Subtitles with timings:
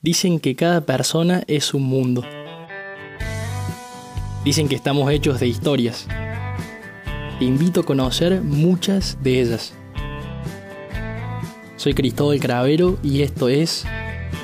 [0.00, 2.22] Dicen que cada persona es un mundo.
[4.44, 6.06] Dicen que estamos hechos de historias.
[7.40, 9.74] Te invito a conocer muchas de ellas.
[11.74, 13.86] Soy Cristóbal Cravero y esto es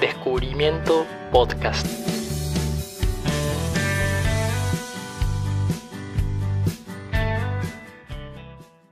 [0.01, 1.87] Descubrimiento Podcast.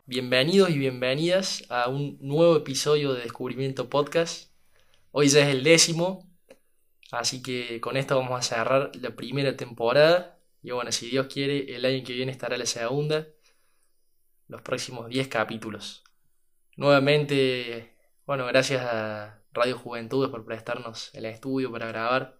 [0.06, 4.52] Bienvenidos y bienvenidas a un nuevo episodio de Descubrimiento Podcast.
[5.10, 6.31] Hoy ya es el décimo
[7.12, 10.38] Así que con esto vamos a cerrar la primera temporada.
[10.62, 13.28] Y bueno, si Dios quiere, el año que viene estará la segunda.
[14.48, 16.04] Los próximos 10 capítulos.
[16.74, 17.94] Nuevamente,
[18.24, 22.38] bueno, gracias a Radio Juventudes por prestarnos el estudio para grabar.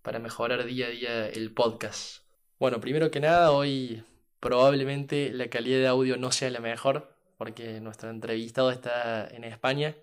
[0.00, 2.24] Para mejorar día a día el podcast.
[2.58, 4.04] Bueno, primero que nada, hoy
[4.40, 7.14] probablemente la calidad de audio no sea la mejor.
[7.36, 9.96] Porque nuestro entrevistado está en España.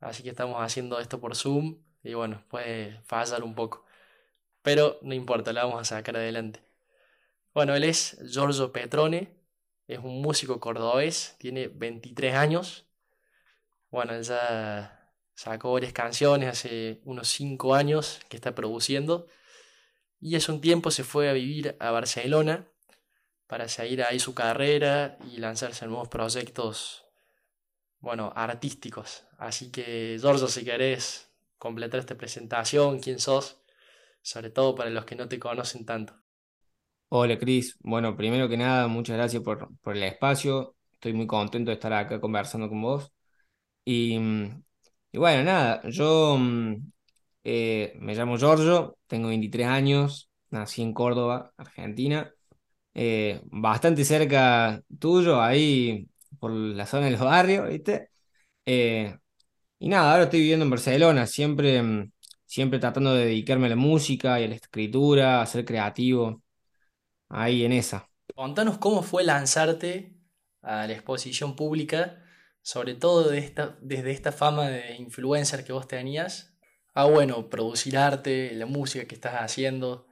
[0.00, 3.84] Así que estamos haciendo esto por Zoom y bueno, puede fallar un poco.
[4.62, 6.62] Pero no importa, la vamos a sacar adelante.
[7.54, 9.36] Bueno, él es Giorgio Petrone,
[9.86, 12.86] es un músico cordobés, tiene 23 años.
[13.90, 19.26] Bueno, él ya sacó varias canciones hace unos 5 años que está produciendo.
[20.20, 22.68] Y hace un tiempo se fue a vivir a Barcelona
[23.46, 27.06] para seguir ahí su carrera y lanzarse en nuevos proyectos,
[27.98, 29.24] bueno, artísticos.
[29.38, 31.29] Así que, Giorgio, si querés,
[31.60, 33.60] completar esta presentación, quién sos,
[34.22, 36.14] sobre todo para los que no te conocen tanto.
[37.10, 41.74] Hola Cris, bueno, primero que nada, muchas gracias por, el espacio, estoy muy contento de
[41.74, 43.12] estar acá conversando con vos.
[43.84, 44.18] Y,
[45.12, 46.76] bueno, nada, yo mm,
[47.44, 52.32] eh, me llamo Giorgio, tengo 23 años, nací en Córdoba, Argentina,
[52.94, 58.08] eh, bastante cerca tuyo, ahí por la zona de los barrios, ¿viste?
[58.64, 59.14] Eh,
[59.80, 62.12] y nada, ahora estoy viviendo en Barcelona, siempre, mm,
[62.46, 66.42] siempre tratando de dedicarme a la música y a la escritura, a ser creativo,
[67.28, 68.08] ahí en esa.
[68.34, 70.16] Contanos cómo fue lanzarte
[70.62, 72.22] a la exposición pública,
[72.62, 76.54] sobre todo de esta, desde esta fama de influencer que vos tenías,
[76.94, 80.06] a bueno, producir arte, la música que estás haciendo.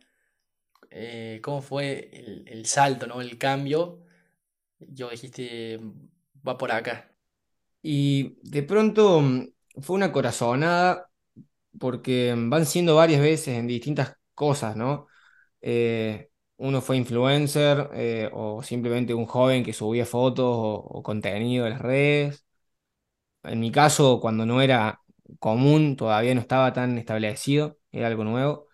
[0.90, 3.20] Eh, ¿Cómo fue el, el salto, ¿no?
[3.22, 4.04] el cambio?
[4.80, 5.80] Yo dijiste,
[6.46, 7.12] va por acá.
[7.82, 9.48] Y de pronto mm,
[9.82, 11.08] fue una corazonada
[11.78, 15.08] porque van siendo varias veces en distintas cosas, ¿no?
[15.60, 21.70] Eh, uno fue influencer eh, o simplemente un joven que subía fotos o, contenido de
[21.70, 22.44] las redes.
[23.42, 25.00] En mi caso, cuando no era
[25.38, 28.66] común, todavía no estaba tan establecido, era algo nuevo.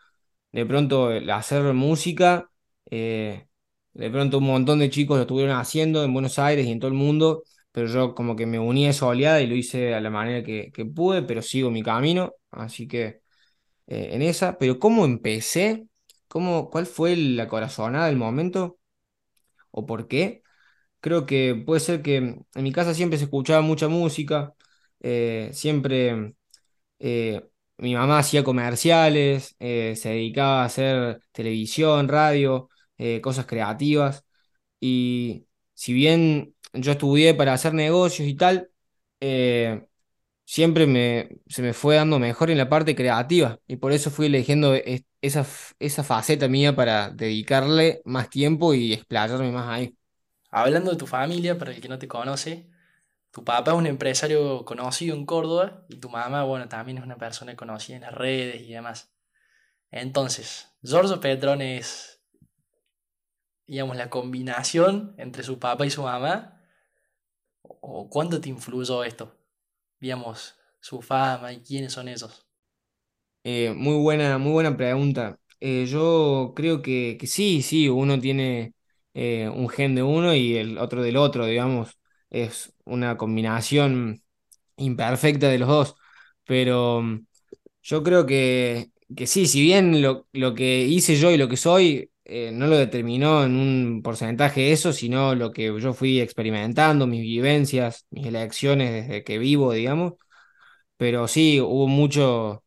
[0.53, 2.51] De pronto, hacer música,
[2.91, 3.49] eh,
[3.95, 6.89] de pronto un montón de chicos lo estuvieron haciendo en Buenos Aires y en todo
[6.89, 7.45] el mundo
[7.75, 10.45] pero yo como que me uní a esa oleada y lo hice a la manera
[10.45, 13.23] que, pude, pero sigo mi camino, así que
[13.89, 15.89] eh, en esa, pero ¿cómo empecé?
[16.29, 18.79] ¿Cómo, cuál fue la corazonada del momento?
[19.71, 20.43] ¿O por qué?
[21.01, 24.55] Creo que puede ser que en mi casa siempre se escuchaba mucha música,
[25.01, 26.35] eh, siempre
[27.01, 27.43] eh,
[27.79, 32.69] mi mamá hacía comerciales, se dedicaba a hacer televisión, radio,
[33.23, 34.25] cosas creativas,
[34.81, 38.71] y si bien yo estudié para hacer negocios y tal,
[39.21, 39.87] eh,
[40.45, 44.27] siempre me, se me fue dando mejor en la parte creativa y por eso fui
[44.27, 44.75] eligiendo
[45.23, 45.47] esa,
[45.79, 49.97] esa faceta mía para dedicarle más tiempo y explayarme más ahí.
[50.51, 52.71] Hablando de tu familia, para el que no te conoce,
[53.33, 57.19] tu papá es un empresario conocido en Córdoba y tu mamá, bueno, también es una
[57.19, 59.13] persona conocida en las redes y demás.
[59.91, 62.23] Entonces, Giorgio Petrón es,
[63.67, 66.63] digamos, la combinación entre su papá y su mamá
[67.87, 69.33] ¿O cuánto te influyó esto?
[70.01, 72.47] Digamos, su fama y quiénes son esos.
[73.43, 75.39] Eh, muy buena, muy buena pregunta.
[75.61, 78.75] Eh, yo creo que, sí, sí, uno tiene
[79.15, 81.99] eh, un gen de uno y el otro del otro, digamos.
[82.31, 84.23] Es una combinación
[84.77, 85.97] imperfecta de los dos.
[86.45, 87.27] Pero mm,
[87.83, 91.59] yo creo que, que sí, si bien lo, lo que hice yo y lo que
[91.59, 97.07] soy eh, no lo determinó en un porcentaje eso, sino lo que yo fui experimentando,
[97.07, 100.15] mis vivencias, mis elecciones desde que vivo, digamos.
[100.97, 102.65] Pero sí, hubo mucho,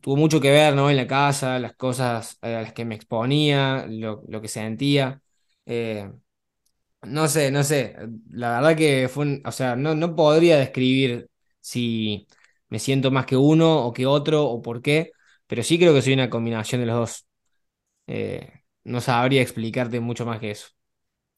[0.00, 0.90] tuvo mucho que ver, ¿no?
[0.90, 5.22] En la casa, las cosas a las que me exponía, lo, que sentía.
[5.66, 6.10] Eh,
[7.02, 7.96] no sé, no sé.
[8.30, 11.28] La verdad que fue, o sea, no, no podría describir
[11.60, 12.26] si
[12.68, 15.12] me siento más que uno o que otro o por qué,
[15.46, 17.26] pero sí creo que soy una combinación de los dos.
[18.08, 18.55] Eh,
[18.86, 20.68] no sabría explicarte mucho más que eso.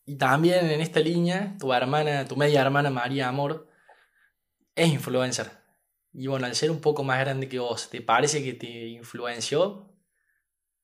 [0.06, 3.68] Y también en esta línea, tu hermana, tu media hermana María Amor,
[4.74, 5.50] es influencer.
[6.12, 9.92] Y bueno, al ser un poco más grande que vos, ¿te parece que te influenció?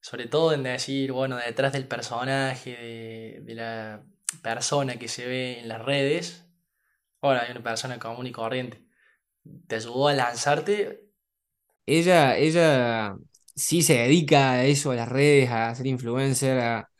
[0.00, 4.04] Sobre todo en decir, bueno, detrás del personaje, de, de la
[4.42, 6.46] persona que se ve en las redes,
[7.22, 8.86] ahora hay una persona común y corriente.
[9.68, 11.10] ¿Te ayudó a lanzarte?
[11.86, 13.16] Ella, ella
[13.54, 16.90] sí se dedica a eso, a las redes, a ser influencer, a,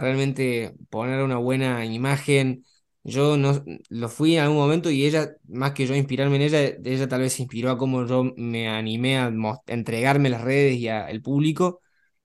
[0.00, 2.64] realmente poner una buena imagen.
[3.04, 6.62] Yo no lo fui en algún momento y ella, más que yo inspirarme en ella,
[6.84, 10.76] ella tal vez se inspiró a cómo yo me animé a, a entregarme las redes
[10.78, 11.82] y al público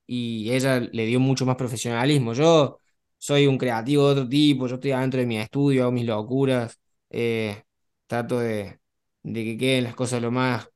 [0.07, 2.33] y ella le dio mucho más profesionalismo.
[2.33, 2.79] Yo
[3.17, 6.79] soy un creativo de otro tipo, yo estoy adentro de mi estudio, hago mis locuras,
[7.09, 7.63] eh,
[8.07, 8.79] trato de,
[9.23, 10.69] de que queden las cosas lo más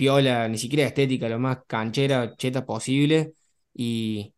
[0.00, 3.34] piola, ni siquiera estética, lo más canchera, cheta posible.
[3.74, 4.34] Y,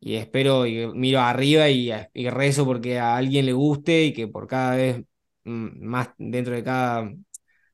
[0.00, 4.28] y espero y miro arriba y, y rezo porque a alguien le guste y que
[4.28, 5.04] por cada vez
[5.44, 7.10] mm, más dentro de cada,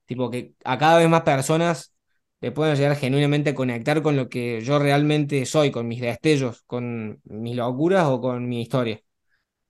[0.06, 1.94] tipo que a cada vez más personas
[2.40, 6.62] le puedan llegar genuinamente a conectar con lo que yo realmente soy, con mis destellos,
[6.67, 9.00] con mis locuras o con mi historia.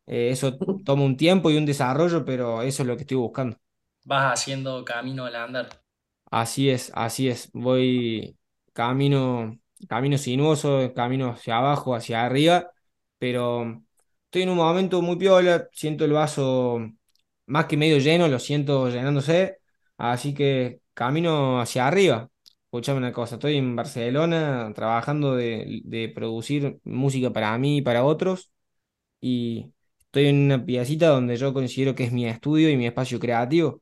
[0.06, 3.58] Eh, eso toma un tiempo y un desarrollo, pero eso es lo que estoy buscando.
[4.04, 5.81] Vas haciendo camino al andar.
[6.32, 7.50] Así es, así es.
[7.52, 8.38] Voy
[8.72, 9.58] camino,
[9.88, 12.70] camino sinuoso, camino hacia abajo, hacia arriba,
[13.18, 13.82] pero
[14.24, 16.80] estoy en un momento muy piola, siento el vaso
[17.46, 19.58] más que medio lleno, lo siento llenándose,
[19.98, 22.30] así que camino hacia arriba.
[22.64, 28.04] Escuchame una cosa, estoy en Barcelona trabajando de, de producir música para mí y para
[28.04, 28.50] otros
[29.20, 33.20] y estoy en una piecita donde yo considero que es mi estudio y mi espacio
[33.20, 33.81] creativo.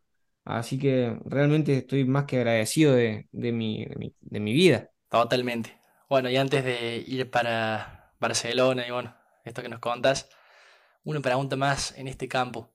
[0.57, 4.91] Así que realmente estoy más que agradecido de, de mi, de mi, de mi vida.
[5.09, 5.79] Totalmente.
[6.09, 10.29] Bueno, y antes de ir para Barcelona y bueno, esto que nos contas,
[11.05, 12.73] una pregunta más en este campo.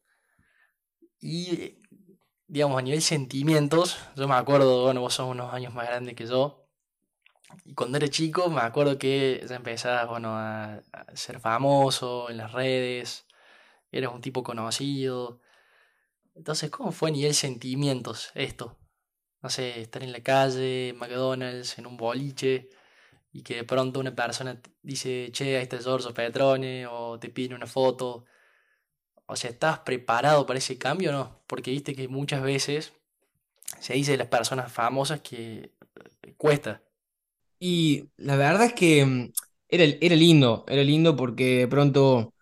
[1.19, 1.81] Y,
[2.47, 6.25] digamos, a nivel sentimientos, yo me acuerdo, bueno, vos sos unos años más grande que
[6.25, 6.65] yo,
[7.63, 10.81] y cuando era chico me acuerdo que ya empezabas, bueno, a,
[11.13, 13.27] ser famoso en las redes,
[13.91, 15.41] eras un tipo conocido.
[16.35, 18.77] Entonces, ¿cómo fue a nivel sentimientos esto?
[19.43, 22.69] No sé, estar en la calle, en McDonald's, en un boliche,
[23.33, 27.55] y que de pronto una persona dice, che, ahí está Giorgio Petrone, o te pide
[27.55, 28.25] una foto.
[29.27, 31.43] O sea, ¿estás preparado para ese cambio o no?
[31.47, 32.93] Porque viste que muchas veces
[33.81, 35.73] se dice de las personas famosas que
[36.23, 36.83] eh, cuesta.
[37.59, 39.33] Y la verdad es que mm,
[39.69, 42.34] era, era lindo, era lindo porque de pronto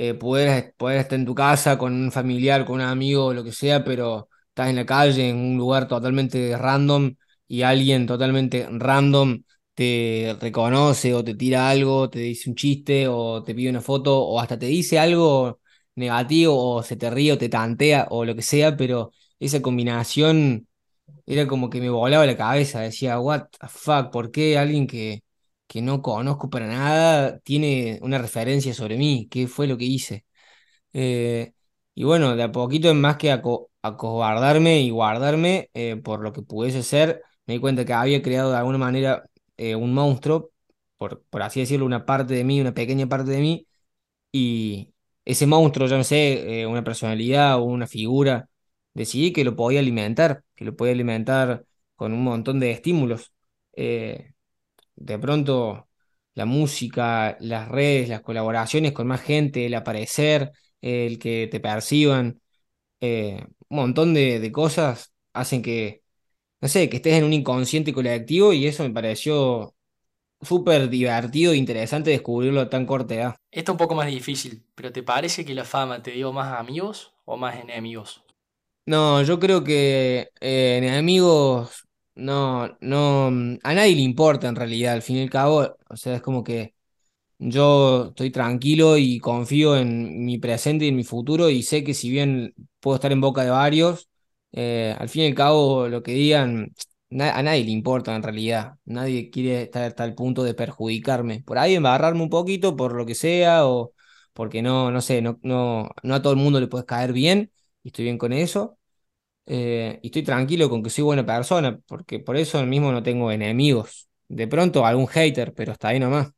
[0.00, 3.52] eh, poder, poder estar en tu casa con un familiar, con un amigo, lo que
[3.52, 7.14] sea, pero estás en la calle, en un lugar totalmente random
[7.46, 9.42] y alguien totalmente random
[9.74, 14.18] te reconoce o te tira algo, te dice un chiste o te pide una foto
[14.22, 15.60] o hasta te dice algo
[15.96, 20.66] negativo o se te ríe o te tantea o lo que sea, pero esa combinación
[21.26, 25.22] era como que me volaba la cabeza, decía, what the fuck, ¿por qué alguien que,
[25.70, 29.28] que no conozco para nada tiene una referencia sobre mí?
[29.30, 30.26] ¿Qué fue lo que hice?
[30.92, 31.52] Eh,
[31.94, 36.32] y bueno, de a poquito, en más que aco- acobardarme y guardarme eh, por lo
[36.32, 39.24] que pudiese ser, me di cuenta que había creado de alguna manera
[39.56, 40.50] eh, un monstruo,
[40.98, 43.66] por, por así decirlo, una parte de mí, una pequeña parte de mí,
[44.32, 44.92] y
[45.24, 48.48] ese monstruo, ya no sé, eh, una personalidad o una figura,
[48.94, 51.64] decidí que lo podía alimentar, que lo podía alimentar
[51.96, 53.32] con un montón de estímulos.
[55.00, 55.88] De pronto,
[56.34, 60.52] la música, las redes, las colaboraciones con más gente, el aparecer,
[60.82, 62.40] el que te perciban,
[63.00, 66.02] eh, un montón de, de cosas hacen que,
[66.60, 69.74] no sé, que estés en un inconsciente colectivo y eso me pareció
[70.42, 73.36] súper divertido e interesante descubrirlo a tan corta edad.
[73.52, 76.58] Esto es un poco más difícil, pero ¿te parece que la fama te dio más
[76.58, 78.24] amigos o más enemigos?
[78.86, 84.94] No, yo creo que eh, enemigos, no, no, mm, a nadie le importa en realidad,
[84.94, 86.74] al fin y al cabo, o sea, es como que
[87.38, 91.94] yo estoy tranquilo y confío en mi presente y en mi futuro y sé que
[91.94, 94.10] si bien puedo estar en boca de varios,
[94.52, 96.74] eh, al fin y al cabo lo que digan
[97.20, 98.74] a nadie le importa en realidad.
[98.86, 101.42] Nadie quiere estar hasta el punto de perjudicarme.
[101.44, 103.94] Por ahí embarrarme un poquito por lo que sea o
[104.34, 107.52] porque no, no sé, no, no, no a todo el mundo le puedes caer bien
[107.84, 108.78] y estoy bien con eso.
[109.52, 113.32] Eh, y estoy tranquilo con que soy buena persona porque por eso mismo no tengo
[113.32, 114.08] enemigos.
[114.28, 116.30] De pronto algún hater, pero hasta ahí nomás.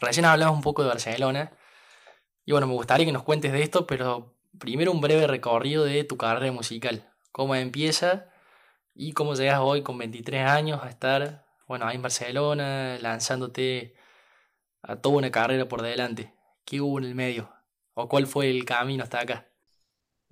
[0.00, 1.52] Recién hablamos un poco de Barcelona
[2.46, 6.02] y bueno, me gustaría que nos cuentes de esto, pero primero un breve recorrido de
[6.04, 7.12] tu carrera musical.
[7.30, 8.30] ¿Cómo empieza
[8.94, 13.96] y cómo llegas hoy con 23 años a estar, bueno, ahí en Barcelona, lanzándote
[14.80, 16.32] a toda una carrera por delante?
[16.64, 17.50] ¿Qué hubo en el medio?
[17.92, 19.53] ¿O cuál fue el camino hasta acá?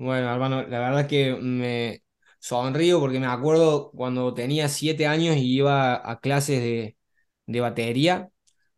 [0.05, 2.03] Bueno, hermano, la verdad que me,
[2.41, 6.97] sonrío porque me acuerdo cuando tenía siete años y iba a clases de,
[7.47, 8.29] de batería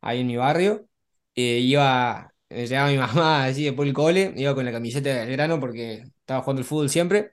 [0.02, 0.87] ahí en mi barrio.
[1.35, 5.59] eh, iba, llegaba mi mamá así después del cole, iba con la camiseta de grano
[5.61, 7.31] porque estaba jugando el fútbol siempre.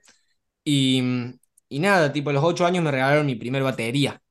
[0.64, 1.02] Y,
[1.68, 4.22] y nada, tipo a los ocho años me regalaron mi primer batería.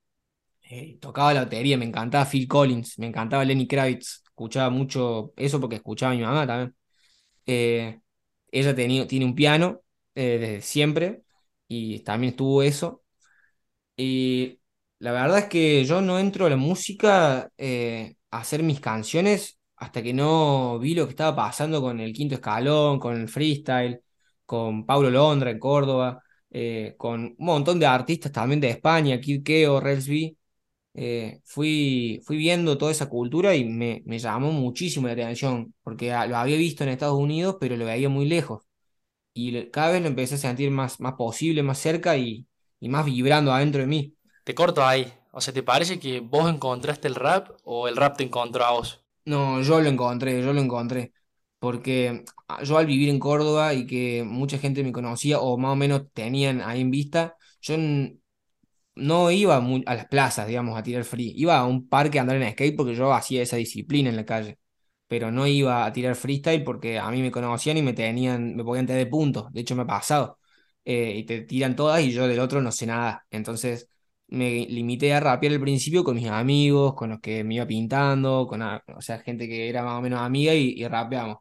[0.70, 4.24] Eh, tocaba la batería, me encantaba Phil Collins, me encantaba Lenny Kravitz.
[4.26, 6.76] Escuchaba mucho eso porque escuchaba a mi mamá también.
[7.46, 8.02] Eh,
[8.52, 9.82] ella tiene un piano
[10.16, 11.24] eh, desde siempre
[11.68, 13.04] y también estuvo eso.
[13.96, 14.60] Y
[15.00, 19.60] la verdad es que yo no entro a la música eh, a hacer mis canciones
[19.76, 24.02] hasta que no vi lo que estaba pasando con el Quinto Escalón, con el freestyle,
[24.46, 29.44] con Paulo Londra en Córdoba, eh, con un montón de artistas también de España, Kid
[29.44, 30.36] Keo, Rels B.
[30.94, 36.10] Eh, fui, fui viendo toda esa cultura y me, me llamó muchísimo la atención, porque
[36.28, 38.64] lo había visto en Estados Unidos, pero lo veía muy lejos.
[39.34, 42.48] Y le- cada vez lo empecé a sentir más, más posible, más cerca y,
[42.80, 44.16] y más vibrando adentro de mí.
[44.44, 45.14] Te corto ahí.
[45.32, 48.72] O sea, ¿te parece que vos encontraste el rap o el rap te encontró a
[48.72, 49.04] vos?
[49.26, 51.14] No, yo lo encontré, yo lo encontré.
[51.60, 55.74] Porque ah, yo al vivir en Córdoba y que mucha gente me conocía o más
[55.74, 57.76] o menos tenían ahí en vista, yo
[59.02, 61.34] no iba a las plazas, digamos, a tirar free.
[61.36, 64.26] Iba a un parque a andar en skate porque yo hacía esa disciplina en la
[64.26, 64.60] calle.
[65.08, 68.64] Pero no iba a tirar freestyle porque a mí me conocían y me tenían, me
[68.64, 69.52] podían tener de puntos.
[69.52, 70.40] De hecho, me ha pasado.
[70.86, 73.26] Eh, y te tiran todas y yo del otro no sé nada.
[73.30, 73.90] Entonces
[74.28, 78.48] me limité a rapear al principio con mis amigos, con los que me iba pintando,
[78.48, 81.38] con, o sea, gente que era más o menos amiga y, y rapeamos.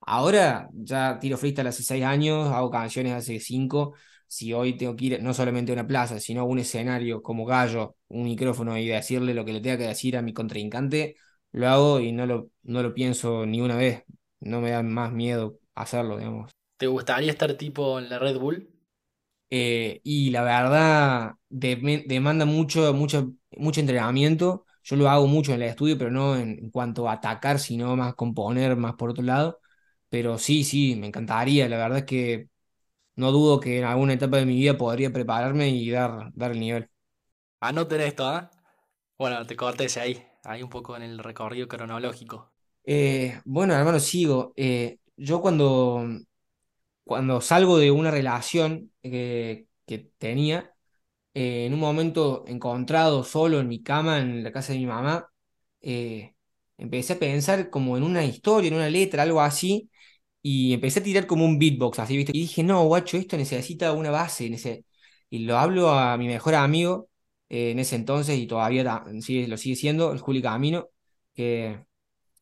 [0.00, 3.94] Ahora ya tiro freestyle hace seis años, hago canciones hace cinco.
[4.28, 7.44] Si hoy tengo que ir no solamente a una plaza, sino a un escenario como
[7.46, 11.16] gallo, un micrófono y decirle lo que le tenga que decir a mi contrincante,
[11.52, 14.04] lo hago y no lo, no lo pienso ni una vez.
[14.40, 16.52] No me da más miedo hacerlo, digamos.
[16.78, 18.66] ¿Te gustaría estar tipo en la Red Bull?
[19.50, 24.66] Eh, y la verdad demanda mucho, mucho, mucho entrenamiento.
[24.82, 27.96] Yo lo hago mucho en el estudio, pero no en, en cuanto a atacar, sino
[27.96, 29.60] más componer, más por otro lado.
[30.08, 31.68] Pero sí, sí, me encantaría.
[31.68, 32.48] La verdad es que
[33.16, 36.60] no dudo que en alguna etapa de mi vida podría prepararme y dar, dar el
[36.60, 36.88] nivel.
[37.60, 38.50] Anoten esto, ¿ah?
[39.18, 42.52] Bueno, te cortes ahí, ahí un poco en el recorrido cronológico.
[42.84, 44.52] Eh, bueno, hermano, sigo.
[44.56, 46.04] Eh, yo cuando,
[47.04, 50.74] cuando salgo de una relación que, que tenía,
[51.34, 55.28] eh, en un momento encontrado solo en mi cama, en la casa de mi mamá,
[56.78, 59.90] empecé a pensar como en una historia, en una letra, algo así,
[60.48, 62.32] y empecé a tirar como un beatbox, así, ¿viste?
[62.34, 64.84] Y dije, no, guacho, esto necesita una base, nece-".
[65.30, 67.08] y lo hablo a mi mejor amigo
[67.48, 70.88] eh, en ese entonces, y todavía sigue, lo sigue siendo, el Juli Camino,
[71.34, 71.84] que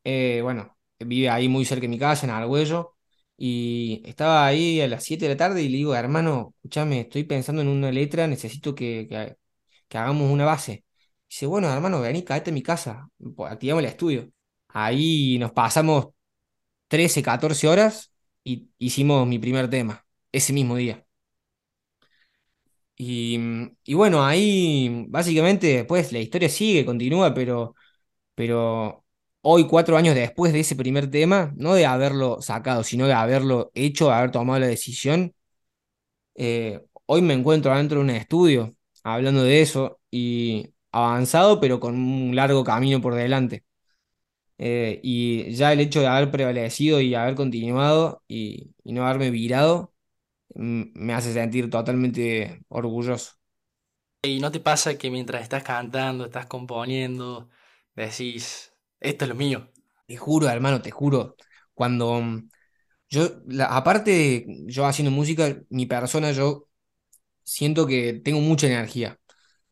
[0.05, 2.97] eh, bueno, vive ahí muy cerca de mi casa, en Argüello,
[3.37, 7.25] y estaba ahí a las 7 de la tarde y le digo, hermano, escúchame, estoy
[7.25, 9.37] pensando en una letra, necesito que, que,
[9.89, 10.85] que hagamos una base.
[11.29, 14.31] Dice, bueno, hermano, vení, caete en mi casa, pues, activamos el estudio.
[14.69, 16.09] Ahí nos pasamos
[16.89, 18.13] 13 14 horas
[18.45, 21.05] y hicimos mi primer tema, ese mismo día.
[22.97, 23.39] Y,
[23.85, 27.75] y bueno, ahí básicamente después la historia sigue, continúa, pero...
[28.37, 29.05] Pero
[29.43, 33.71] hoy, cuatro años después de ese primer tema, no de haberlo sacado, sino de haberlo
[33.75, 35.35] hecho, de haber tomado la decisión,
[36.35, 41.95] eh, hoy me encuentro adentro de un estudio hablando de eso y avanzado, pero con
[41.97, 43.64] un largo camino por delante.
[44.59, 49.31] Eh, y ya el hecho de haber prevalecido y haber continuado y, y no haberme
[49.31, 49.95] virado,
[50.55, 53.33] me hace sentir totalmente orgulloso.
[54.23, 57.49] ¿Y no te pasa que mientras estás cantando, estás componiendo,
[57.95, 59.71] decís, esto es lo mío?
[60.07, 61.37] Te juro, hermano, te juro,
[61.75, 62.51] cuando mm,
[63.11, 66.69] yo, la- aparte de yo haciendo música, mi persona, yo
[67.45, 69.21] siento que tengo mucha energía.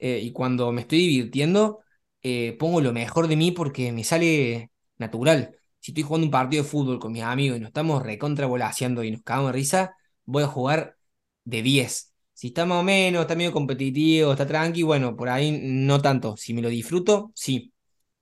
[0.01, 1.81] Eh, y cuando me estoy divirtiendo,
[2.23, 4.72] eh, pongo lo mejor de mí porque me sale
[5.03, 5.57] natural.
[5.81, 9.05] Si estoy jugando un partido de fútbol con mis amigos y nos estamos recontra volaseando
[9.05, 10.97] y nos cagamos de risa, voy a jugar
[11.45, 15.59] de diez Si está más o menos, está medio competitivo, está tranqui, bueno, por ahí
[15.63, 16.37] no tanto.
[16.37, 17.73] Si me lo disfruto, sí.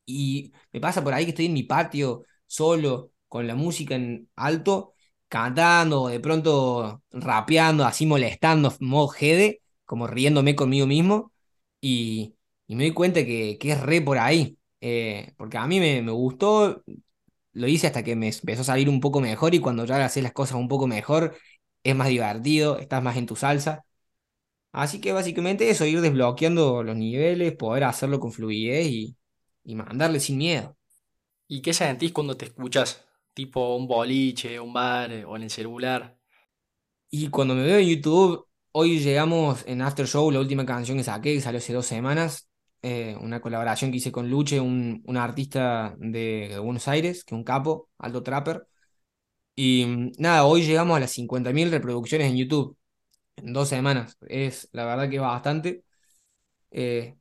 [0.07, 4.29] Y me pasa por ahí que estoy en mi patio, solo, con la música en
[4.37, 4.95] alto,
[5.29, 11.33] cantando, de pronto rapeando, así molestando, modo jede, como riéndome conmigo mismo.
[11.81, 12.35] Y,
[12.69, 14.57] me doy cuenta que es re por ahí.
[14.81, 16.83] Eh, porque a mí me, me gustó,
[17.53, 20.23] lo hice hasta que me empezó a salir un poco mejor y cuando ya haces
[20.23, 21.37] las cosas un poco mejor,
[21.85, 23.85] es más divertido, estás más en tu salsa.
[24.73, 29.17] Así que básicamente eso, ir desbloqueando los niveles, poder hacerlo con fluidez y,
[29.65, 30.77] y mandarle sin miedo.
[31.49, 33.05] ¿Y qué sentís cuando te escuchas?
[33.35, 36.19] Tipo un boliche, un bar eh, o en el celular.
[37.11, 41.05] Y cuando me veo en YouTube, hoy llegamos en After Show, la última canción que
[41.05, 42.50] saqué, que salió hace dos semanas,
[42.83, 47.39] eh, una colaboración que hice con Luche, un, artista de, de Buenos Aires, que es
[47.39, 48.67] un capo, alto trapper.
[49.55, 52.77] Y mm, nada, hoy llegamos a las 50.000 reproducciones en YouTube
[53.37, 54.17] en dos semanas.
[54.29, 55.85] Es la verdad que es bastante.
[56.71, 57.17] Eh,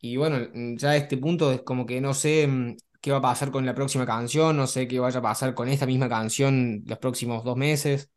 [0.00, 3.18] y bueno, mm, ya a este punto es como que no sé mm, qué va
[3.18, 6.08] a pasar con la próxima canción, no sé qué vaya a pasar con esta misma
[6.08, 8.10] canción los próximos dos meses.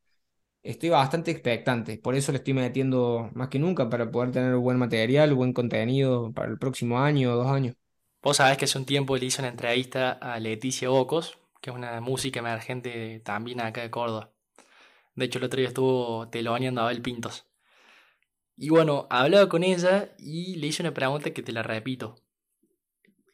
[0.66, 4.80] Estoy bastante expectante, por eso le estoy metiendo más que nunca para poder tener buen
[4.80, 7.76] material, buen contenido para el próximo año o dos años.
[8.24, 11.76] Vos sabés que hace un tiempo le hice una entrevista a Leticia Bocos, que es
[11.76, 14.32] una música emergente también acá de Córdoba.
[15.14, 17.46] De hecho, el otro día estuvo teloneando a Abel Pintos.
[18.58, 22.16] Y bueno, hablaba con ella y le hice una pregunta que te la repito.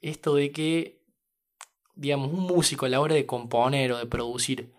[0.01, 1.01] Esto de que,
[1.95, 4.73] digamos, un músico a la hora de componer o de producir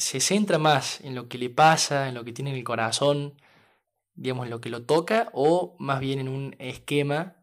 [0.00, 3.34] se centra más en lo que le pasa, en lo que tiene en el corazón,
[4.14, 7.36] digamos, en lo que lo toca, o más bien en un esquema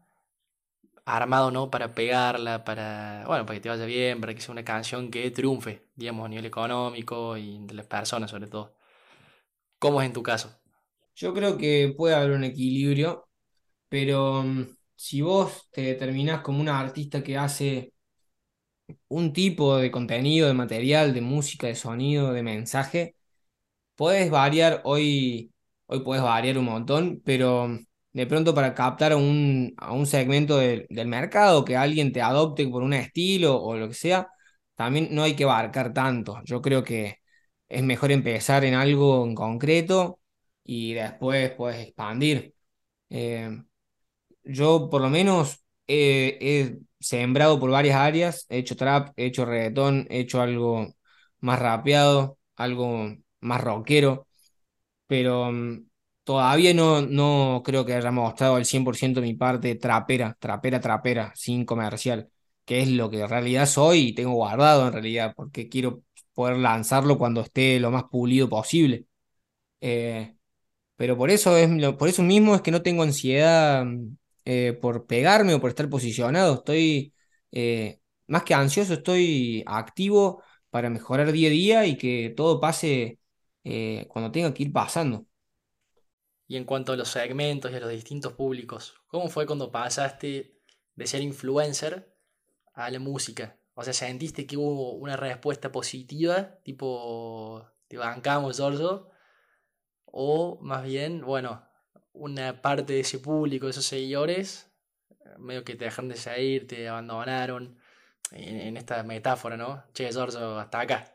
[1.04, 1.70] armado, ¿no?
[1.70, 5.30] Para pegarla, para, bueno, para que te vaya bien, para que sea una canción que
[5.30, 8.74] triunfe, digamos, a nivel económico y de las personas sobre todo.
[9.78, 10.50] ¿Cómo es en tu caso?
[11.14, 13.28] Yo creo que puede haber un equilibrio,
[13.88, 17.94] pero mm, si vos te determinás como una artista que hace
[19.08, 23.16] un tipo de contenido, de material, de música, de sonido, de mensaje,
[23.96, 25.52] puedes variar, hoy,
[25.86, 27.78] hoy puedes variar un montón, pero mm,
[28.12, 32.66] de pronto para captar a un, a un segmento del mercado, que alguien te adopte
[32.68, 34.28] por un estilo o lo que sea,
[34.74, 36.40] también no hay que abarcar tanto.
[36.44, 37.16] Yo creo que
[37.68, 40.20] es mejor empezar en algo en concreto
[40.64, 42.54] y después puedes expandir.
[43.10, 43.62] Eh,
[44.44, 49.44] yo por lo menos he, he sembrado por varias áreas, he hecho trap, he hecho
[49.46, 50.88] reggaetón, he hecho algo
[51.40, 54.26] más rapeado, algo más rockero,
[55.06, 55.86] pero mm,
[56.24, 61.64] todavía no, no creo que haya mostrado al 100% mi parte trapera, trapera, trapera, sin
[61.64, 62.30] comercial,
[62.64, 66.02] que es lo que en realidad soy y tengo guardado en realidad, porque quiero
[66.34, 69.04] poder lanzarlo cuando esté lo más pulido posible.
[69.80, 70.36] Eh,
[70.96, 74.16] pero por eso es, por eso mismo es que no tengo ansiedad mm,
[74.48, 76.54] eh, por pegarme o por estar posicionado.
[76.56, 77.14] Estoy
[77.52, 83.20] eh, más que ansioso, estoy activo para mejorar día a día y que todo pase
[83.64, 85.26] eh, cuando tenga que ir pasando.
[86.46, 90.58] Y en cuanto a los segmentos y a los distintos públicos, ¿cómo fue cuando pasaste
[90.94, 92.14] de ser influencer
[92.74, 93.58] a la música?
[93.74, 99.10] O sea, ¿sentiste que hubo una respuesta positiva, tipo, te bancamos, Giorgio?
[100.06, 101.67] O más bien, bueno,
[102.18, 104.70] una parte de ese público, de esos seguidores,
[105.38, 107.78] medio que te dejaron de seguir, te abandonaron,
[108.32, 109.84] en, esta metáfora, ¿no?
[109.94, 111.14] Che, Giorgio, hasta acá.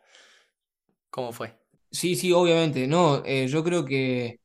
[1.10, 1.56] ¿Cómo fue?
[1.92, 2.88] Sí, sí, obviamente.
[2.88, 4.40] No, eh, yo creo que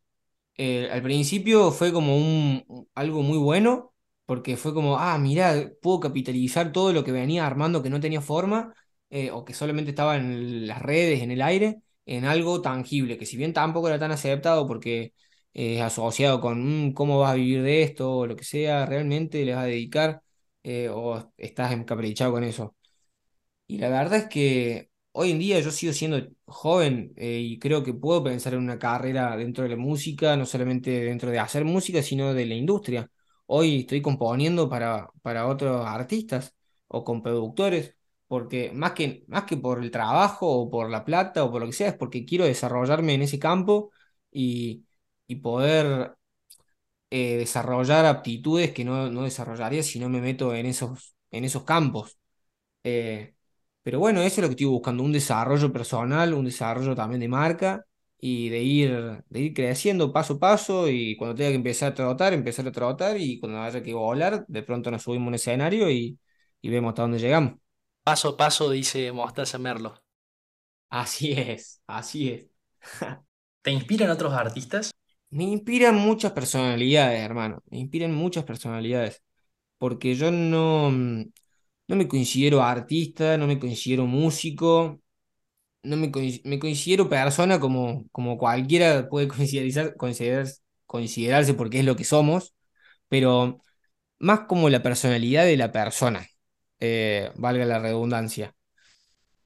[0.56, 3.94] eh, al principio fue como un, algo muy bueno,
[4.26, 8.20] porque fue como, ah, mirá, puedo capitalizar todo lo que venía armando que no tenía
[8.20, 8.74] forma,
[9.10, 13.26] eh, o que solamente estaba en las redes, en el aire, en algo tangible, que
[13.26, 15.14] si bien tampoco era tan aceptado porque
[15.54, 19.44] eh, asociado con "Mm, cómo vas a vivir de esto, o lo que sea, realmente
[19.44, 20.22] le vas a dedicar,
[20.62, 22.74] eh, o estás encaprichado con eso.
[23.66, 27.82] Y la verdad es que hoy en día yo sigo siendo joven eh, y creo
[27.84, 31.64] que puedo pensar en una carrera dentro de la música, no solamente dentro de hacer
[31.64, 33.10] música, sino de la industria.
[33.46, 36.54] Hoy estoy componiendo para, para otros artistas
[36.88, 37.94] o con productores,
[38.26, 41.66] porque más que, más que por el trabajo o por la plata o por lo
[41.66, 43.90] que sea, es porque quiero desarrollarme en ese campo
[44.30, 44.84] y,
[45.28, 46.14] y poder
[47.10, 51.64] eh, desarrollar aptitudes que no, no desarrollaría si no me meto en esos, en esos
[51.64, 52.18] campos.
[52.84, 53.34] Eh,
[53.82, 57.28] pero bueno, eso es lo que estoy buscando, un desarrollo personal, un desarrollo también de
[57.28, 57.84] marca
[58.18, 61.94] y de ir, de ir creciendo paso a paso y cuando tenga que empezar a
[61.94, 65.34] trotar, empezar a trotar y cuando haya que volar, de pronto nos subimos a un
[65.34, 66.18] escenario y,
[66.62, 67.54] y vemos hasta dónde llegamos.
[68.02, 70.02] Paso a paso, dice Mostaza Merlo.
[70.90, 72.46] Así es, así es.
[73.62, 74.90] ¿Te inspiran otros artistas?
[75.30, 79.22] Me inspiran muchas personalidades, hermano, me inspiran muchas personalidades,
[79.78, 85.00] porque yo no, no me considero artista, no me considero músico,
[85.84, 86.10] no me,
[86.44, 89.28] me considero persona como, como cualquiera puede
[89.96, 89.96] considerar-
[90.86, 92.54] considerarse porque es lo que somos,
[93.08, 93.60] pero
[94.20, 96.26] más como la personalidad de la persona,
[96.80, 98.54] eh, valga la redundancia.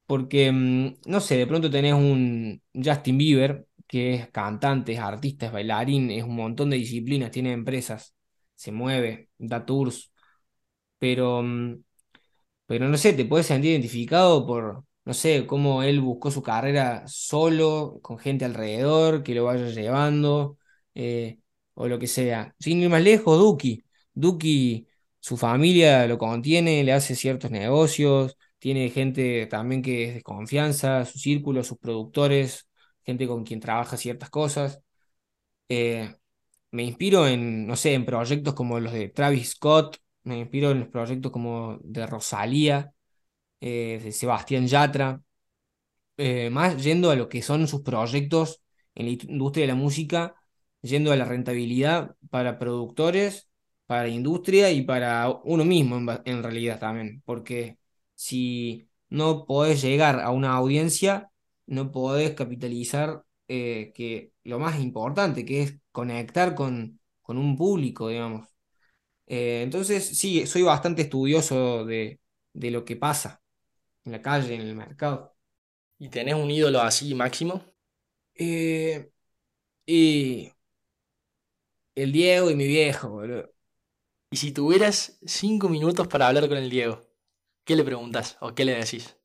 [0.05, 5.45] Porque, mm, no sé, de pronto tenés un Justin Bieber, que es cantante, es artista,
[5.45, 8.15] es bailarín, es un montón de disciplinas, tiene empresas,
[8.55, 10.11] se mueve, da tours,
[10.99, 11.83] pero, mm,
[12.65, 17.03] pero no sé, te puedes sentir identificado por no sé, cómo él buscó su carrera
[17.07, 20.57] solo, con gente alrededor, que lo vaya llevando,
[20.95, 21.39] eh,
[21.73, 22.55] o lo que sea.
[22.59, 23.83] Sin ir más lejos, Duki.
[24.13, 24.87] Duki,
[25.19, 31.05] su familia lo contiene, le hace ciertos negocios, tiene gente también que es de confianza,
[31.05, 32.67] su círculo, sus productores,
[33.05, 34.81] gente con quien trabaja ciertas cosas.
[35.69, 36.15] Eh,
[36.71, 40.81] me inspiro en, no sé, en proyectos como los de Travis Scott, me inspiro en
[40.81, 42.93] los proyectos como de Rosalía,
[43.61, 45.21] eh, de Sebastián Yatra,
[46.17, 48.61] eh, más yendo a lo que son sus proyectos
[48.95, 50.35] en la industria de la música,
[50.81, 53.49] yendo a la rentabilidad para productores,
[53.85, 57.77] para industria y para uno mismo en, en realidad también, porque
[58.15, 61.29] si no podés llegar a una audiencia,
[61.67, 68.09] no podés capitalizar eh, que lo más importante, que es conectar con, con un público,
[68.09, 68.47] digamos.
[69.27, 72.19] Eh, entonces, sí, soy bastante estudioso de,
[72.53, 73.41] de lo que pasa
[74.05, 75.35] en la calle, en el mercado.
[75.99, 77.63] ¿Y tenés un ídolo así máximo?
[78.35, 79.11] Eh,
[79.85, 80.51] y
[81.95, 83.51] el Diego y mi viejo, boludo.
[84.31, 87.07] Y si tuvieras cinco minutos para hablar con el Diego,
[87.65, 89.17] ¿qué le preguntas o qué le decís?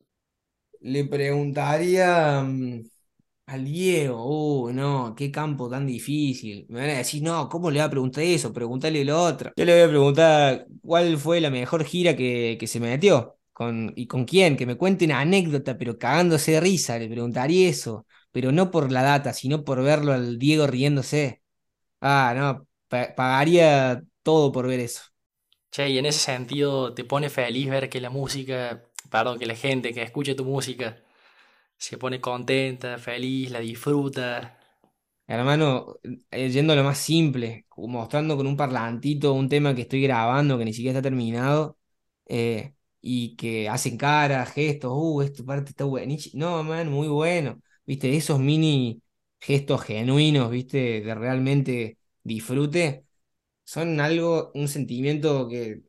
[0.80, 2.82] Le preguntaría mm,
[3.46, 4.24] al Diego,
[4.66, 6.66] uh, no, qué campo tan difícil.
[6.68, 8.52] Me van a decir, no, ¿cómo le va a preguntar eso?
[8.52, 9.52] Preguntarle lo otro.
[9.56, 13.38] Yo le voy a preguntar cuál fue la mejor gira que, que se metió.
[13.52, 14.56] Con, ¿Y con quién?
[14.56, 18.06] Que me cuente una anécdota, pero cagándose de risa, le preguntaría eso.
[18.32, 21.42] Pero no por la data, sino por verlo al Diego riéndose.
[22.00, 25.02] Ah, no, pa- pagaría todo por ver eso.
[25.70, 29.54] Che, y en ese sentido, ¿te pone feliz ver que la música, perdón, que la
[29.54, 30.96] gente que escucha tu música
[31.76, 34.58] se pone contenta, feliz, la disfruta?
[35.26, 35.96] Hermano,
[36.30, 40.58] eh, yendo a lo más simple, mostrando con un parlantito un tema que estoy grabando
[40.58, 41.78] que ni siquiera está terminado,
[42.26, 46.44] eh, y que hacen caras, gestos, uh, esta parte está buenísima.
[46.44, 47.60] No, man, muy bueno.
[47.86, 49.02] Viste, esos mini
[49.40, 53.04] gestos genuinos, viste, de realmente disfrute,
[53.64, 55.82] son algo, un sentimiento que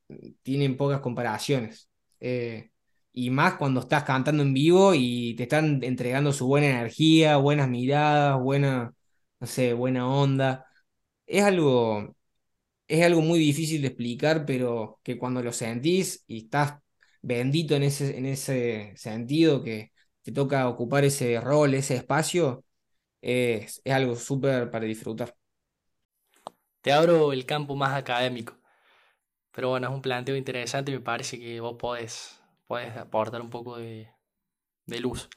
[0.43, 1.89] tienen pocas comparaciones.
[2.19, 2.68] Eh,
[3.11, 7.69] y más cuando estás cantando en vivo y te están entregando su buena energía, buenas
[7.69, 8.93] miradas, buena,
[9.39, 10.65] no sé, buena onda.
[11.27, 12.15] Es algo,
[12.87, 16.79] es algo muy difícil de explicar, pero que cuando lo sentís y estás
[17.21, 19.91] bendito en ese, en ese sentido, que
[20.23, 22.65] te toca ocupar ese rol, ese espacio,
[23.21, 25.35] es, es algo súper para disfrutar.
[26.81, 28.57] Te abro el campo más académico,
[29.51, 32.38] pero bueno, es un planteo interesante me parece que vos podés,
[32.69, 34.11] podés aportar un poco de,
[34.85, 35.27] de luz.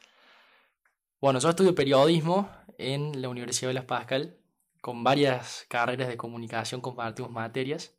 [1.19, 4.37] Bueno, yo estudio periodismo en la Universidad de Las Pascal,
[4.83, 7.95] con varias carreras de comunicación compartimos materias,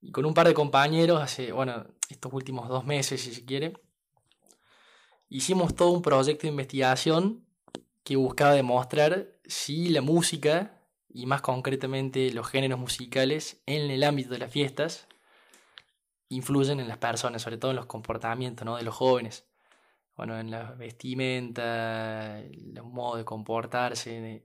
[0.00, 3.74] y con un par de compañeros hace, bueno, estos últimos dos meses, si se quiere,
[5.28, 7.46] hicimos todo un proyecto de investigación
[8.02, 14.30] que buscaba demostrar si la música, y más concretamente los géneros musicales, en el ámbito
[14.30, 15.06] de las fiestas,
[16.34, 18.76] influyen en las personas, sobre todo en los comportamientos ¿no?
[18.76, 19.46] de los jóvenes
[20.16, 24.44] bueno, en la vestimenta, el modo de comportarse,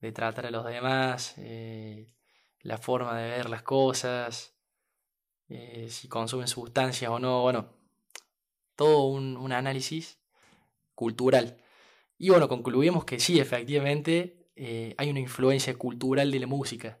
[0.00, 2.12] de, tratar a los demás, eh,
[2.60, 4.54] la forma de ver las cosas,
[5.48, 7.70] eh, si consumen sustancias o no, bueno,
[8.76, 10.18] todo un, un, análisis
[10.94, 11.58] cultural.
[12.18, 16.98] Y bueno, concluimos que sí, efectivamente, eh, hay una influencia cultural de la música.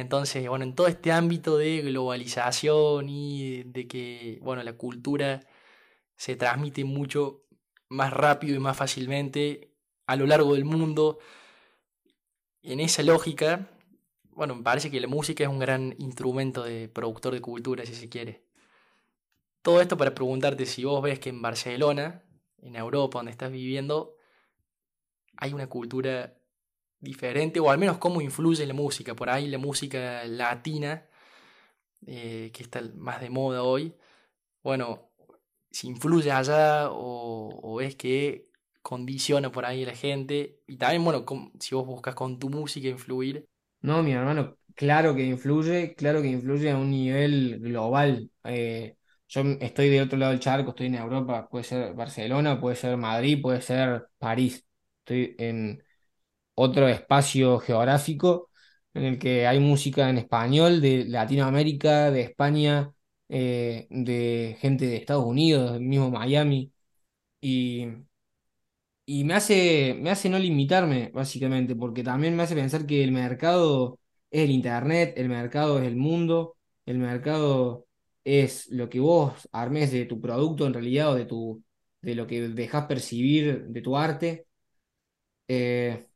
[0.00, 5.40] Entonces, bueno, en todo este ámbito de globalización y de que, bueno, la cultura
[6.16, 7.42] se transmite mucho
[7.88, 9.74] más rápido y más fácilmente
[10.06, 11.18] a lo largo del mundo.
[12.62, 13.70] En esa lógica,
[14.30, 17.94] bueno, me parece que la música es un gran instrumento de productor de cultura, si
[17.94, 18.44] se quiere.
[19.62, 22.22] Todo esto para preguntarte si vos ves que en Barcelona,
[22.58, 24.16] en Europa, donde estás viviendo,
[25.36, 26.37] hay una cultura
[27.00, 29.14] diferente, o al menos cómo influye la música.
[29.14, 31.06] Por ahí la música latina,
[32.06, 33.94] eh, que está más de moda hoy,
[34.62, 35.10] bueno,
[35.70, 38.50] si influye allá o, o es que
[38.82, 40.60] condiciona por ahí la gente.
[40.68, 41.24] Y también, bueno,
[41.60, 43.48] si vos buscas con tu música influir.
[43.80, 48.30] No, mi hermano, claro que influye, claro que influye a un nivel global.
[48.44, 48.96] Eh,
[49.28, 52.96] yo estoy del otro lado del charco, estoy en Europa, puede ser Barcelona, puede ser
[52.96, 54.66] Madrid, puede ser París.
[55.00, 55.82] Estoy en
[56.58, 58.50] otro espacio geográfico
[58.94, 62.92] en el que hay música en español de Latinoamérica, de España
[63.28, 66.72] eh, de gente de Estados Unidos, del mismo Miami,
[67.40, 67.86] y,
[69.06, 73.12] y me hace, me hace no limitarme, básicamente, porque también me hace pensar que el
[73.12, 73.98] mercado
[74.30, 77.86] es el Internet, el mercado es el mundo, el mercado
[78.24, 81.62] es lo que vos armes de tu producto en realidad o de tu,
[82.02, 84.46] de lo que dejas percibir de tu arte.
[85.48, 86.08] Eh,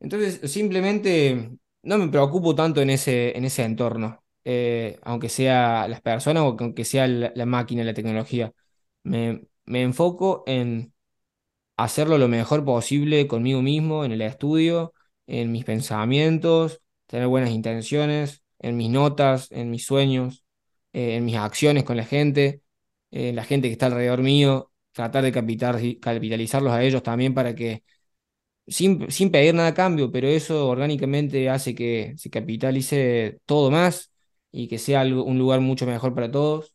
[0.00, 1.50] entonces, simplemente
[1.82, 6.56] no me preocupo tanto en ese, en ese entorno, eh, aunque sea las personas o
[6.58, 8.52] aunque sea la, máquina, la tecnología.
[9.02, 10.92] Me, me enfoco en
[11.76, 14.94] hacerlo lo mejor posible conmigo mismo, en el estudio,
[15.26, 20.44] en mis pensamientos, tener buenas intenciones, en mis notas, en mis sueños,
[20.92, 22.62] eh, en mis acciones con la gente,
[23.10, 27.54] en la gente que está alrededor mío, tratar de capital- capitalizarlos a ellos también para
[27.54, 27.82] que
[28.68, 34.12] sin, pedir nada a cambio, pero eso orgánicamente hace que se capitalice todo más
[34.52, 36.74] y que sea un lugar mucho mejor para todos.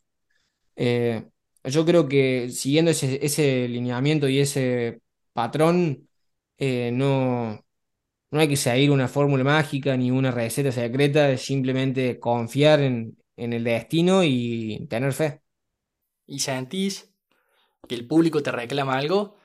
[0.76, 1.26] Eh,
[1.64, 5.02] yo creo que siguiendo ese, ese lineamiento y ese
[5.34, 6.10] patrón,
[6.58, 7.64] eh, no,
[8.32, 13.18] no hay que seguir una fórmula mágica ni una receta secreta, es simplemente confiar en,
[13.38, 15.42] en el destino y tener fe.
[16.26, 17.14] ¿Y sentís
[17.88, 19.38] que el público te reclama algo?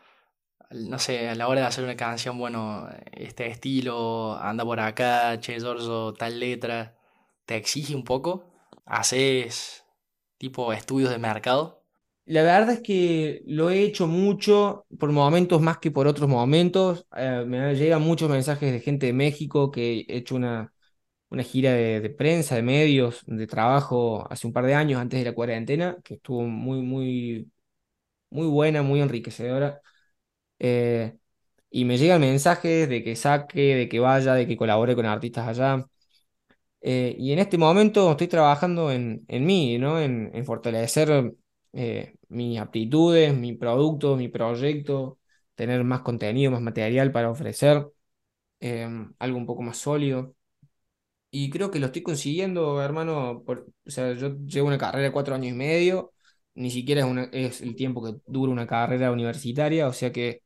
[0.71, 5.41] No sé, a la hora de hacer una canción, bueno, este estilo, anda por acá,
[5.41, 6.95] che Giorgio, tal letra,
[7.47, 8.45] ¿te exige un poco?
[8.85, 9.85] ¿Haces
[10.37, 11.83] tipo estudios de mercado?
[12.27, 17.07] La verdad es que lo he hecho mucho por momentos más que por otros momentos.
[17.17, 20.73] Eh, me llegan muchos mensajes de gente de México que he hecho una,
[21.31, 25.21] una gira de, de prensa, de medios, de trabajo hace un par de años antes
[25.21, 27.51] de la cuarentena, que estuvo muy, muy,
[28.31, 29.83] muy buena, muy enriquecedora.
[30.59, 31.17] Eh,
[31.71, 35.49] y me llegan mensajes de que saque, de que vaya, de que colabore con artistas
[35.49, 35.87] allá.
[36.81, 40.01] Eh, y en este momento estoy trabajando en, en mí, ¿no?
[40.01, 41.35] En, en fortalecer
[41.73, 45.19] eh, mis aptitudes, mi producto, mi proyecto,
[45.57, 47.87] tener más contenido, más material para ofrecer,
[48.61, 48.89] eh,
[49.21, 50.35] algo un poco más sólido.
[51.31, 53.45] Y creo que lo estoy consiguiendo, hermano.
[53.47, 56.13] o sea, yo llevo una carrera de cuatro años y medio,
[56.55, 60.43] ni siquiera es, una- es el tiempo que dura una carrera universitaria, o sea que,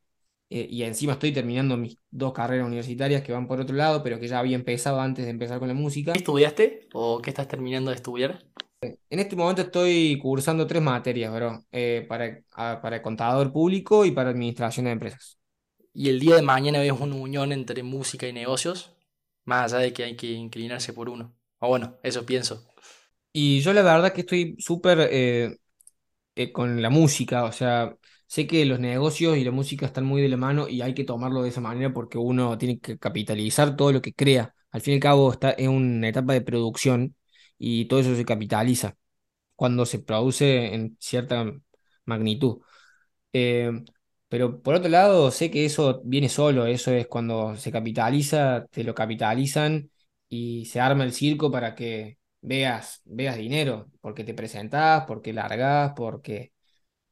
[0.61, 4.21] eh, y encima estoy terminando mis dos carreras universitarias que van por otro lado, pero
[4.21, 6.13] que ya había empezado antes de empezar con la música.
[6.13, 8.45] ¿Qué estudiaste o qué estás terminando de estudiar?
[9.11, 14.11] En este momento estoy cursando tres materias, bro, eh, para, a- para contador público y
[14.11, 15.39] para administración de empresas.
[15.95, 18.93] ¿Y el día de mañana ves una unión entre música y negocios?
[19.47, 21.35] Más allá de que hay que inclinarse por uno.
[21.61, 22.67] O bueno, eso pienso.
[23.33, 25.57] Y yo la verdad que estoy súper eh,
[26.37, 27.97] eh, con la música, o sea,
[28.33, 31.05] sé que los negocios y la música están muy de la mano y hay que
[31.05, 34.55] tomarlo de esa manera porque uno tiene que capitalizar todo lo que crea.
[34.71, 37.15] Al fin y al cabo está en una etapa de producción
[37.59, 38.97] y todo eso se capitaliza
[39.57, 41.53] cuando se produce en cierta
[42.07, 42.61] magnitud.
[43.33, 43.71] Eh,
[44.29, 48.85] pero por otro lado, sé que eso viene solo, eso es cuando se capitaliza, te
[48.85, 49.91] lo capitalizan
[50.29, 55.93] y se arma el circo para que veas, veas dinero, porque te presentás, porque largás,
[55.97, 56.53] porque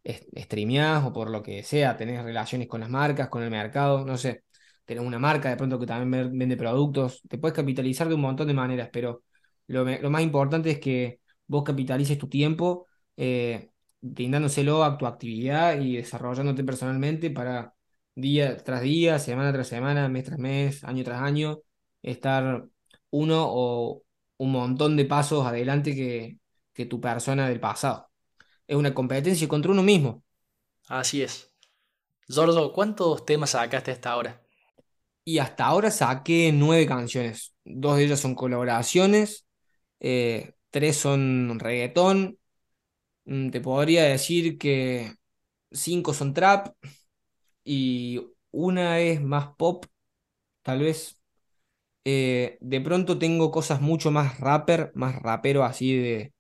[0.05, 4.17] streameás o por lo que sea, tenés relaciones con las marcas, con el mercado, no
[4.17, 4.45] sé,
[4.85, 8.21] tenés una marca de pronto que también ve- vende productos, te puedes capitalizar de un
[8.23, 9.23] montón de maneras, pero
[9.67, 12.87] lo, más importante es que vos capitalices tu tiempo,
[13.17, 17.75] eh, brindándoselo a tu actividad y desarrollándote personalmente para
[18.15, 21.59] día tras día, semana tras semana, mes tras mes, año tras año,
[22.03, 22.67] estar
[23.11, 24.03] uno o
[24.39, 28.10] un montón de pasos adelante que tu persona del pasado
[28.71, 30.25] es una competencia contra uno mismo.
[30.89, 31.55] Así es.
[32.29, 34.43] Giorgio, ¿cuántos temas sacaste hasta ahora?
[35.25, 37.55] Y hasta ahora saqué nueve canciones.
[37.65, 39.47] Dos de ellas son colaboraciones,
[40.01, 42.39] eh, tres son reggaetón.
[43.27, 45.15] Mm, Te podría decir que
[45.73, 46.75] cinco son trap
[47.65, 48.21] y
[48.53, 49.87] una es más pop,
[50.63, 51.21] tal vez.
[52.05, 56.35] Eh, de pronto tengo cosas mucho más rapper, más rapero así de,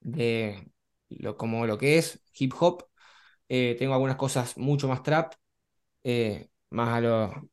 [0.00, 0.68] de
[1.20, 2.84] lo, como lo que es hip hop.
[3.48, 5.34] Eh, tengo algunas cosas mucho más trap,
[6.04, 7.50] eh, más a lo,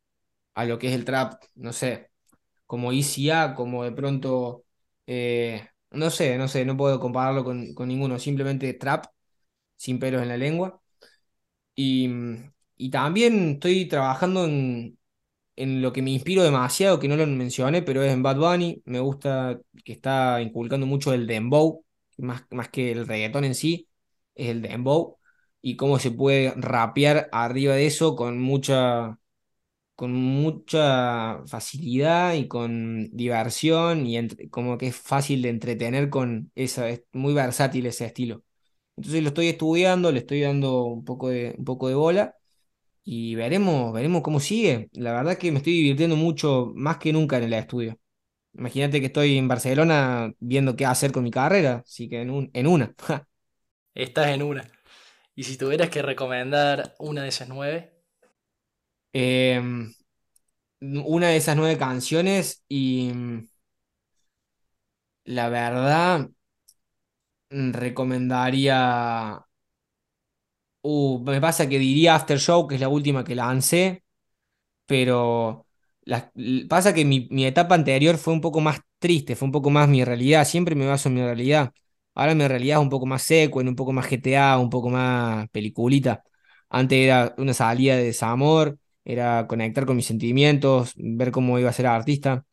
[0.55, 2.11] a lo que es el trap, no sé,
[2.67, 4.65] como ICA, como de pronto,
[5.07, 9.05] eh, no sé, no sé, no puedo compararlo con, con ninguno, simplemente trap,
[9.77, 10.81] sin pelos en la lengua.
[11.75, 12.09] Y,
[12.77, 14.97] y también estoy trabajando en,
[15.57, 18.81] en lo que me inspiro demasiado, que no lo mencioné, pero es en Bad Bunny,
[18.85, 21.85] me gusta que está inculcando mucho el dembow,
[22.21, 23.89] más, más que el reggaetón en sí,
[24.35, 25.17] es el dembow,
[25.61, 29.17] y cómo se puede rapear arriba de eso con mucha
[29.95, 36.51] con mucha facilidad y con diversión y entre- como que es fácil de entretener con
[36.55, 38.43] esa, es muy versátil ese estilo.
[38.97, 42.35] Entonces lo estoy estudiando, le estoy dando un poco de, un poco de bola
[43.03, 44.89] y veremos, veremos cómo sigue.
[44.93, 47.99] La verdad que me estoy divirtiendo mucho, más que nunca en el estudio.
[48.53, 52.49] Imagínate que estoy en Barcelona viendo qué hacer con mi carrera, así que en un,
[52.53, 52.93] en una.
[53.95, 54.69] Estás en una.
[55.35, 57.93] Y si tuvieras que recomendar una de esas nueve,
[59.13, 59.93] Em,
[60.81, 63.47] una de esas nueve canciones y mm,
[65.25, 66.29] la verdad
[67.49, 69.45] mm, recomendaría...
[70.83, 74.03] Uh, me pasa que diría Aftershow, que es la última que lancé,
[74.85, 75.67] pero
[76.03, 76.31] la-
[76.69, 80.03] pasa que mi, etapa anterior fue un poco más triste, fue un poco más mi
[80.03, 81.71] realidad, siempre me baso en mi realidad.
[82.13, 85.47] Ahora mi realidad es un poco más seco, un poco más GTA, un poco más
[85.49, 86.23] peliculita.
[86.69, 91.73] Antes era una salida de desamor, era conectar con mis sentimientos, ver cómo iba a
[91.73, 92.45] ser artista.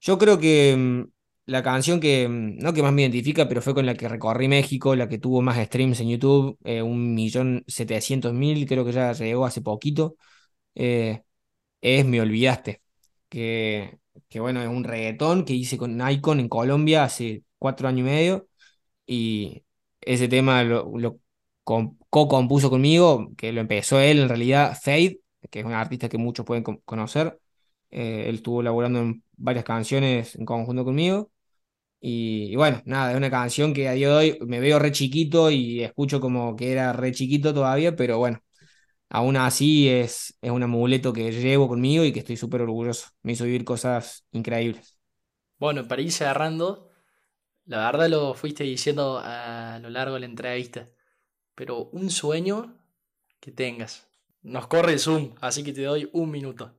[0.00, 1.04] Yo creo que mm,
[1.46, 4.48] la canción que, mm, no que más me identifica, pero fue con la que recorrí
[4.48, 8.92] México, la que tuvo más streams en YouTube, eh, un millón setecientos mil, creo que
[8.92, 10.16] ya llegó hace poquito.
[10.76, 11.22] eh,
[11.80, 12.82] es Me Olvidaste,
[13.28, 18.00] que, que bueno, es un reggaetón que hice con Icon en Colombia hace cuatro años
[18.00, 18.48] y medio,
[19.06, 19.64] y
[20.00, 21.20] ese tema lo, lo
[21.64, 26.18] com- co-compuso conmigo, que lo empezó él en realidad, Fade, que es un artista que
[26.18, 27.38] muchos pueden con- conocer,
[27.90, 31.30] Eh, él estuvo laburando en varias canciones en conjunto conmigo,
[32.00, 34.92] y, y bueno, nada, es una canción que a día de hoy me veo re
[34.92, 38.40] chiquito y escucho como que era re chiquito todavía, pero bueno.
[39.10, 43.08] Aún así es, es un amuleto que llevo conmigo y que estoy súper orgulloso.
[43.22, 44.98] Me hizo vivir cosas increíbles.
[45.58, 46.90] bueno, para ir cerrando,
[47.66, 50.90] la verdad lo fuiste diciendo a lo largo de la entrevista,
[51.54, 52.78] pero un sueño
[53.40, 54.10] que tengas.
[54.42, 56.74] Nos corre el Zoom, así que te doy un minuto.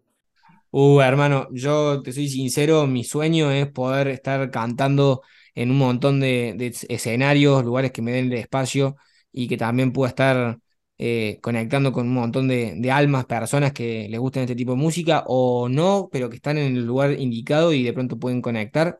[0.71, 5.23] Uh, hermano, yo te soy sincero, mi sueño es poder estar cantando
[5.55, 8.95] en un montón de, de escenarios, lugares que me den el espacio
[9.31, 10.59] y que también pueda estar
[11.01, 15.23] eh, conectando con un montón de, almas, personas que les gustan este tipo de música
[15.27, 18.99] o no, pero que están en el lugar indicado y de pronto pueden conectar,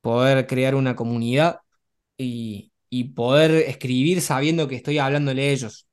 [0.00, 1.60] poder crear una comunidad
[2.18, 2.70] y,
[3.16, 5.88] poder escribir sabiendo que estoy hablándole a ellos.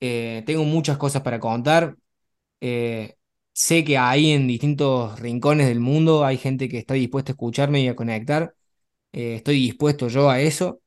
[0.00, 1.96] Eh, tengo muchas cosas para contar.
[2.60, 3.16] eh,
[3.52, 7.82] sé que ahí en distintos rincones del mundo hay gente que está dispuesta a escucharme
[7.82, 8.54] y a conectar.
[9.12, 10.80] Estoy dispuesto yo a eso,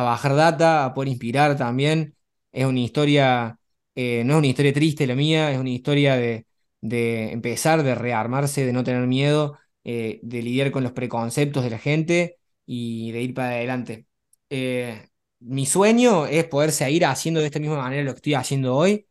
[0.00, 2.16] a bajar data, a poder inspirar también.
[2.52, 3.58] Es una historia,
[3.94, 6.46] eh, no es una historia triste la mía, es una historia de,
[6.80, 11.70] de empezar, de rearmarse, de no tener miedo, eh, de lidiar con los preconceptos de
[11.70, 14.06] la gente y de ir para adelante.
[14.50, 15.08] Eh,
[15.40, 19.06] mi sueño es poder seguir haciendo de esta misma manera lo que estoy haciendo hoy,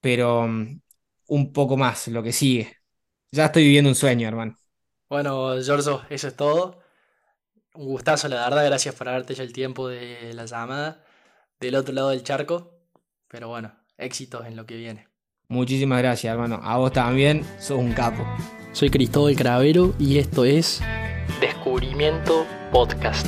[0.00, 0.80] pero mm,
[1.28, 2.76] un poco más, lo que sigue.
[3.32, 4.58] Ya estoy viviendo un sueño, hermano.
[5.10, 6.79] Bueno, Giorgio, eso es todo.
[7.74, 11.04] Un gustazo, la verdad, gracias por haberte hecho el tiempo de la llamada
[11.60, 12.72] del otro lado del charco.
[13.28, 15.08] Pero bueno, éxitos en lo que viene.
[15.48, 16.60] Muchísimas gracias, hermano.
[16.62, 18.26] A vos también, sos un capo.
[18.72, 20.80] Soy Cristóbal Cravero y esto es
[21.40, 23.26] Descubrimiento Podcast.